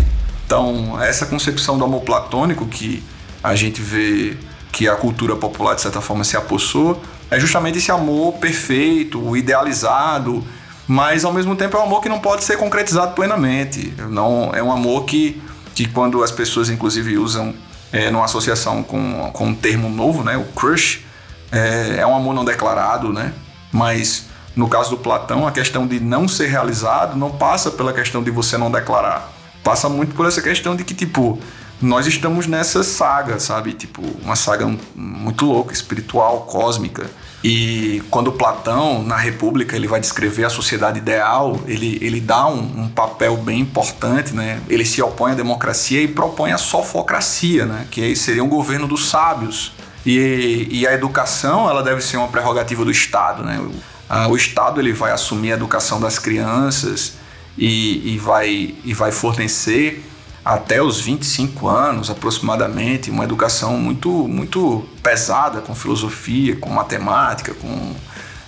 Então, 0.45 1.01
essa 1.01 1.25
concepção 1.25 1.77
do 1.77 1.85
amor 1.85 2.01
platônico 2.01 2.65
que 2.65 3.03
a 3.43 3.55
gente 3.55 3.81
vê 3.81 4.37
que 4.71 4.87
a 4.87 4.95
cultura 4.95 5.35
popular, 5.35 5.75
de 5.75 5.81
certa 5.81 6.01
forma, 6.01 6.23
se 6.23 6.35
apossou, 6.35 7.01
é 7.29 7.39
justamente 7.39 7.77
esse 7.77 7.91
amor 7.91 8.33
perfeito, 8.33 9.35
idealizado, 9.35 10.43
mas 10.87 11.23
ao 11.23 11.33
mesmo 11.33 11.55
tempo 11.55 11.77
é 11.77 11.79
um 11.79 11.83
amor 11.83 12.01
que 12.01 12.09
não 12.09 12.19
pode 12.19 12.43
ser 12.43 12.57
concretizado 12.57 13.13
plenamente. 13.13 13.93
Não 14.09 14.51
é 14.53 14.61
um 14.61 14.71
amor 14.71 15.05
que, 15.05 15.41
que 15.73 15.87
quando 15.87 16.23
as 16.23 16.31
pessoas 16.31 16.69
inclusive 16.69 17.17
usam 17.17 17.53
é, 17.91 18.09
numa 18.11 18.25
associação 18.25 18.83
com, 18.83 19.29
com 19.31 19.47
um 19.47 19.55
termo 19.55 19.89
novo, 19.89 20.23
né, 20.23 20.37
o 20.37 20.43
crush, 20.53 21.05
é, 21.51 21.97
é 21.99 22.07
um 22.07 22.15
amor 22.15 22.33
não 22.33 22.45
declarado, 22.45 23.11
né? 23.11 23.33
Mas 23.71 24.25
no 24.55 24.67
caso 24.67 24.91
do 24.91 24.97
Platão, 24.97 25.47
a 25.47 25.51
questão 25.51 25.87
de 25.87 25.99
não 25.99 26.27
ser 26.27 26.47
realizado 26.47 27.17
não 27.17 27.31
passa 27.31 27.71
pela 27.71 27.93
questão 27.93 28.21
de 28.21 28.31
você 28.31 28.57
não 28.57 28.71
declarar. 28.71 29.31
Passa 29.63 29.87
muito 29.87 30.15
por 30.15 30.25
essa 30.25 30.41
questão 30.41 30.75
de 30.75 30.83
que, 30.83 30.93
tipo, 30.93 31.39
nós 31.81 32.07
estamos 32.07 32.47
nessa 32.47 32.83
saga, 32.83 33.39
sabe? 33.39 33.73
Tipo, 33.73 34.01
uma 34.23 34.35
saga 34.35 34.69
muito 34.95 35.45
louca, 35.45 35.73
espiritual, 35.73 36.41
cósmica 36.41 37.09
e 37.43 38.03
quando 38.11 38.31
Platão, 38.31 39.01
na 39.01 39.17
República, 39.17 39.75
ele 39.75 39.87
vai 39.87 39.99
descrever 39.99 40.45
a 40.45 40.49
sociedade 40.49 40.99
ideal, 40.99 41.59
ele, 41.65 41.97
ele 41.99 42.21
dá 42.21 42.47
um, 42.47 42.83
um, 42.83 42.87
papel 42.87 43.35
bem 43.37 43.61
importante, 43.61 44.33
né? 44.33 44.61
Ele 44.69 44.85
se 44.85 45.01
opõe 45.01 45.31
à 45.31 45.35
democracia 45.35 46.01
e 46.03 46.07
propõe 46.07 46.51
a 46.51 46.57
sofocracia, 46.57 47.65
né? 47.65 47.87
Que 47.89 48.15
seria 48.15 48.43
um 48.43 48.49
governo 48.49 48.87
dos 48.87 49.09
sábios. 49.09 49.73
E, 50.05 50.67
e 50.71 50.87
a 50.87 50.93
educação, 50.93 51.69
ela 51.69 51.83
deve 51.83 52.01
ser 52.01 52.17
uma 52.17 52.27
prerrogativa 52.27 52.83
do 52.83 52.91
Estado, 52.91 53.43
né? 53.43 53.59
O, 53.59 54.31
o 54.31 54.35
Estado, 54.35 54.79
ele 54.79 54.93
vai 54.93 55.11
assumir 55.11 55.51
a 55.51 55.55
educação 55.55 55.99
das 55.99 56.19
crianças 56.19 57.13
e, 57.57 58.13
e, 58.13 58.17
vai, 58.17 58.75
e 58.83 58.93
vai 58.93 59.11
fornecer 59.11 60.03
até 60.43 60.81
os 60.81 60.99
25 60.99 61.67
anos 61.67 62.09
aproximadamente, 62.09 63.11
uma 63.11 63.23
educação 63.23 63.77
muito 63.77 64.09
muito 64.27 64.83
pesada 65.03 65.61
com 65.61 65.75
filosofia, 65.75 66.55
com 66.55 66.69
matemática, 66.71 67.53
com 67.53 67.95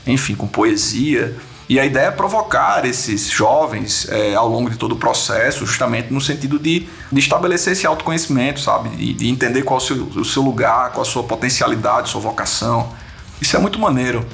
enfim, 0.05 0.35
com 0.35 0.47
poesia. 0.47 1.35
E 1.69 1.79
a 1.79 1.85
ideia 1.85 2.07
é 2.07 2.11
provocar 2.11 2.85
esses 2.85 3.29
jovens 3.29 4.07
é, 4.09 4.35
ao 4.35 4.49
longo 4.49 4.69
de 4.69 4.77
todo 4.77 4.93
o 4.93 4.97
processo, 4.97 5.65
justamente 5.65 6.11
no 6.13 6.19
sentido 6.19 6.59
de, 6.59 6.87
de 7.11 7.19
estabelecer 7.19 7.73
esse 7.73 7.87
autoconhecimento, 7.87 8.59
sabe? 8.59 8.89
De, 8.89 9.13
de 9.13 9.29
entender 9.29 9.63
qual 9.63 9.77
o 9.77 9.81
seu, 9.81 9.95
o 10.03 10.25
seu 10.25 10.41
lugar, 10.41 10.91
qual 10.91 11.03
a 11.03 11.05
sua 11.05 11.23
potencialidade, 11.23 12.09
sua 12.09 12.19
vocação. 12.19 12.91
Isso 13.41 13.55
é 13.55 13.59
muito 13.59 13.79
maneiro. 13.79 14.25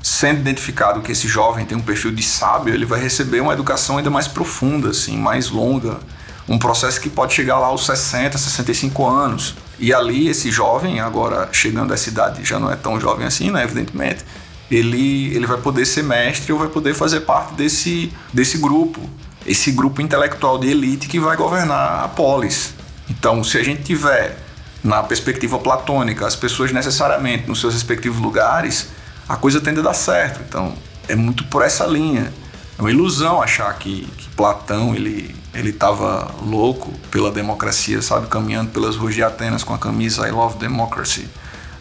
Sendo 0.00 0.38
identificado 0.38 1.00
que 1.00 1.10
esse 1.10 1.26
jovem 1.26 1.66
tem 1.66 1.76
um 1.76 1.82
perfil 1.82 2.12
de 2.12 2.22
sábio, 2.22 2.72
ele 2.72 2.84
vai 2.84 3.00
receber 3.00 3.40
uma 3.40 3.52
educação 3.52 3.98
ainda 3.98 4.10
mais 4.10 4.28
profunda, 4.28 4.90
assim, 4.90 5.16
mais 5.16 5.50
longa, 5.50 5.98
um 6.48 6.58
processo 6.58 7.00
que 7.00 7.10
pode 7.10 7.34
chegar 7.34 7.58
lá 7.58 7.66
aos 7.66 7.84
60, 7.84 8.38
65 8.38 9.04
anos. 9.04 9.56
E 9.80 9.92
ali 9.92 10.28
esse 10.28 10.52
jovem, 10.52 11.00
agora 11.00 11.48
chegando 11.50 11.92
à 11.92 11.96
cidade, 11.96 12.44
já 12.44 12.60
não 12.60 12.70
é 12.70 12.76
tão 12.76 13.00
jovem 13.00 13.26
assim, 13.26 13.50
né, 13.50 13.64
evidentemente, 13.64 14.24
ele, 14.70 15.34
ele 15.34 15.46
vai 15.46 15.58
poder 15.58 15.86
ser 15.86 16.02
mestre 16.02 16.52
ou 16.52 16.58
vai 16.58 16.68
poder 16.68 16.94
fazer 16.94 17.20
parte 17.20 17.54
desse, 17.54 18.12
desse 18.32 18.58
grupo, 18.58 19.00
esse 19.46 19.70
grupo 19.70 20.00
intelectual 20.00 20.58
de 20.58 20.68
elite 20.68 21.08
que 21.08 21.20
vai 21.20 21.36
governar 21.36 22.04
a 22.04 22.08
polis. 22.08 22.74
Então, 23.08 23.44
se 23.44 23.58
a 23.58 23.62
gente 23.62 23.82
tiver 23.82 24.36
na 24.82 25.02
perspectiva 25.02 25.58
platônica 25.58 26.26
as 26.26 26.36
pessoas 26.36 26.72
necessariamente 26.72 27.48
nos 27.48 27.60
seus 27.60 27.74
respectivos 27.74 28.20
lugares, 28.20 28.88
a 29.28 29.36
coisa 29.36 29.60
tende 29.60 29.80
a 29.80 29.82
dar 29.82 29.94
certo. 29.94 30.40
Então, 30.48 30.74
é 31.08 31.14
muito 31.14 31.44
por 31.44 31.62
essa 31.62 31.86
linha. 31.86 32.32
É 32.78 32.82
uma 32.82 32.90
ilusão 32.90 33.40
achar 33.40 33.72
que, 33.78 34.06
que 34.16 34.28
Platão 34.30 34.94
ele 34.94 35.34
ele 35.56 35.70
estava 35.70 36.34
louco 36.42 36.92
pela 37.10 37.30
democracia, 37.30 38.02
sabe, 38.02 38.26
caminhando 38.26 38.70
pelas 38.70 38.94
ruas 38.94 39.14
de 39.14 39.22
Atenas 39.22 39.64
com 39.64 39.72
a 39.72 39.78
camisa 39.78 40.28
I 40.28 40.30
Love 40.30 40.58
Democracy. 40.58 41.26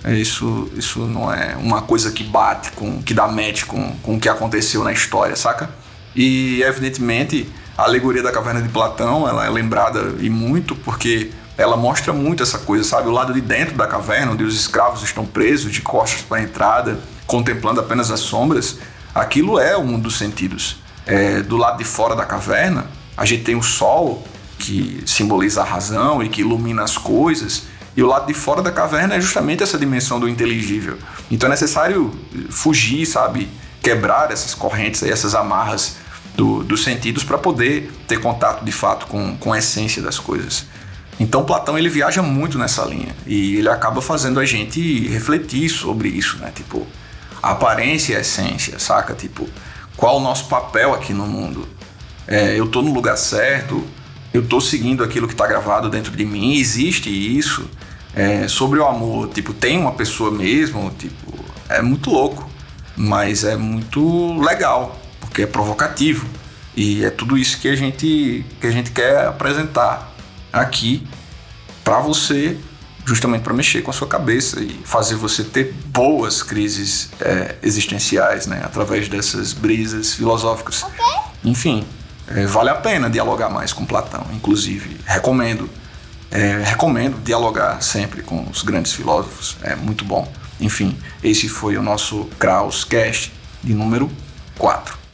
Isso, 0.07 0.69
isso 0.75 0.99
não 0.99 1.33
é 1.33 1.55
uma 1.55 1.81
coisa 1.81 2.11
que 2.11 2.23
bate 2.23 2.71
com, 2.71 3.01
que 3.01 3.13
dá 3.13 3.27
match 3.27 3.65
com, 3.65 3.95
com 4.03 4.15
o 4.15 4.19
que 4.19 4.29
aconteceu 4.29 4.83
na 4.83 4.91
história, 4.91 5.35
saca? 5.35 5.69
E 6.15 6.61
evidentemente 6.61 7.49
a 7.77 7.83
alegoria 7.83 8.21
da 8.21 8.31
caverna 8.31 8.61
de 8.61 8.69
Platão, 8.69 9.27
ela 9.27 9.45
é 9.45 9.49
lembrada 9.49 10.15
e 10.19 10.29
muito 10.29 10.75
porque 10.75 11.31
ela 11.57 11.75
mostra 11.75 12.13
muito 12.13 12.43
essa 12.43 12.59
coisa, 12.59 12.83
sabe? 12.83 13.07
O 13.07 13.11
lado 13.11 13.33
de 13.33 13.41
dentro 13.41 13.75
da 13.75 13.87
caverna, 13.87 14.33
onde 14.33 14.43
os 14.43 14.55
escravos 14.55 15.03
estão 15.03 15.25
presos 15.25 15.71
de 15.71 15.81
costas 15.81 16.21
para 16.21 16.37
a 16.37 16.41
entrada, 16.41 16.99
contemplando 17.25 17.79
apenas 17.79 18.11
as 18.11 18.19
sombras, 18.19 18.77
aquilo 19.13 19.59
é 19.59 19.77
mundo 19.77 20.03
dos 20.03 20.17
sentidos. 20.17 20.77
É, 21.05 21.41
do 21.41 21.57
lado 21.57 21.77
de 21.77 21.83
fora 21.83 22.15
da 22.15 22.25
caverna, 22.25 22.87
a 23.15 23.25
gente 23.25 23.43
tem 23.43 23.55
o 23.55 23.63
sol, 23.63 24.25
que 24.57 25.03
simboliza 25.05 25.61
a 25.61 25.65
razão 25.65 26.23
e 26.23 26.29
que 26.29 26.41
ilumina 26.41 26.83
as 26.83 26.97
coisas, 26.97 27.63
e 27.95 28.03
o 28.03 28.07
lado 28.07 28.27
de 28.27 28.33
fora 28.33 28.61
da 28.61 28.71
caverna 28.71 29.15
é 29.15 29.21
justamente 29.21 29.63
essa 29.63 29.77
dimensão 29.77 30.19
do 30.19 30.27
inteligível. 30.27 30.97
Então 31.31 31.47
é 31.47 31.51
necessário 31.51 32.13
fugir, 32.49 33.05
sabe? 33.05 33.49
quebrar 33.85 34.31
essas 34.31 34.55
correntes, 34.55 35.03
essas 35.03 35.35
amarras 35.35 35.97
do, 36.33 36.63
dos 36.63 36.83
sentidos 36.83 37.23
para 37.23 37.37
poder 37.37 37.93
ter 38.07 38.19
contato 38.19 38.65
de 38.65 38.71
fato 38.71 39.05
com, 39.05 39.37
com 39.37 39.53
a 39.53 39.59
essência 39.59 40.01
das 40.01 40.17
coisas. 40.17 40.65
Então 41.19 41.45
Platão 41.45 41.77
ele 41.77 41.87
viaja 41.87 42.23
muito 42.23 42.57
nessa 42.57 42.83
linha 42.83 43.15
e 43.27 43.57
ele 43.57 43.69
acaba 43.69 44.01
fazendo 44.01 44.39
a 44.39 44.45
gente 44.45 45.07
refletir 45.07 45.69
sobre 45.69 46.09
isso, 46.09 46.37
né? 46.39 46.51
Tipo, 46.53 46.87
a 47.43 47.51
aparência 47.51 48.13
e 48.13 48.15
a 48.15 48.21
essência, 48.21 48.79
saca? 48.79 49.13
Tipo, 49.13 49.47
qual 49.95 50.17
o 50.17 50.19
nosso 50.19 50.47
papel 50.47 50.91
aqui 50.91 51.13
no 51.13 51.27
mundo? 51.27 51.67
É, 52.27 52.59
eu 52.59 52.65
tô 52.65 52.81
no 52.81 52.91
lugar 52.91 53.17
certo? 53.17 53.85
Eu 54.33 54.47
tô 54.47 54.59
seguindo 54.59 55.03
aquilo 55.03 55.27
que 55.27 55.35
tá 55.35 55.45
gravado 55.45 55.91
dentro 55.91 56.11
de 56.11 56.25
mim? 56.25 56.55
Existe 56.55 57.07
isso? 57.37 57.69
É, 58.15 58.47
sobre 58.47 58.79
o 58.79 58.85
amor, 58.85 59.29
tipo, 59.29 59.53
tem 59.53 59.77
uma 59.77 59.91
pessoa 59.91 60.31
mesmo? 60.31 60.89
Tipo, 60.97 61.33
é 61.67 61.81
muito 61.81 62.09
louco, 62.09 62.49
mas 62.95 63.43
é 63.43 63.57
muito 63.57 64.39
legal, 64.39 64.97
porque 65.19 65.41
é 65.41 65.45
provocativo. 65.45 66.25
E 66.75 67.03
é 67.03 67.09
tudo 67.09 67.37
isso 67.37 67.59
que 67.59 67.67
a 67.67 67.75
gente, 67.75 68.45
que 68.59 68.67
a 68.67 68.71
gente 68.71 68.91
quer 68.91 69.27
apresentar 69.27 70.13
aqui 70.51 71.05
para 71.83 71.99
você, 71.99 72.57
justamente 73.05 73.43
para 73.43 73.53
mexer 73.53 73.81
com 73.81 73.91
a 73.91 73.93
sua 73.93 74.07
cabeça 74.07 74.59
e 74.61 74.69
fazer 74.83 75.15
você 75.15 75.43
ter 75.43 75.73
boas 75.87 76.41
crises 76.41 77.11
é, 77.21 77.55
existenciais, 77.61 78.47
né? 78.47 78.61
Através 78.63 79.07
dessas 79.07 79.53
brisas 79.53 80.13
filosóficas. 80.13 80.83
Okay. 80.83 81.05
Enfim, 81.43 81.85
é, 82.27 82.45
vale 82.45 82.69
a 82.69 82.75
pena 82.75 83.09
dialogar 83.09 83.49
mais 83.49 83.71
com 83.71 83.85
Platão, 83.85 84.25
inclusive. 84.33 84.97
Recomendo. 85.05 85.69
É, 86.31 86.61
recomendo 86.63 87.21
dialogar 87.23 87.81
sempre 87.81 88.21
com 88.21 88.43
os 88.49 88.61
grandes 88.63 88.93
filósofos. 88.93 89.57
É 89.61 89.75
muito 89.75 90.03
bom. 90.03 90.31
Enfim, 90.59 90.97
esse 91.23 91.47
foi 91.49 91.77
o 91.77 91.83
nosso 91.83 92.25
Kraus 92.39 92.83
Cast 92.83 93.31
de 93.63 93.73
número 93.73 94.09
4. 94.57 95.04